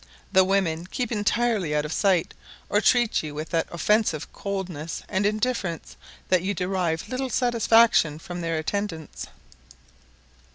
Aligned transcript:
The 0.31 0.43
women 0.43 0.87
keep 0.87 1.11
entirely 1.11 1.75
out 1.75 1.85
of 1.85 1.93
sight, 1.93 2.33
or 2.69 2.81
treat 2.81 3.21
you 3.21 3.35
with 3.35 3.49
that 3.49 3.67
offensive 3.71 4.33
coldness 4.33 5.03
and 5.07 5.27
indifference 5.27 5.95
that 6.29 6.41
you 6.41 6.55
derive 6.55 7.07
little 7.07 7.29
satisfaction 7.29 8.17
from 8.17 8.41
their 8.41 8.57
attendance. 8.57 9.27